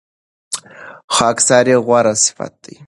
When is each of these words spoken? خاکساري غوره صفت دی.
خاکساري 1.15 1.75
غوره 1.85 2.13
صفت 2.25 2.53
دی. 2.63 2.75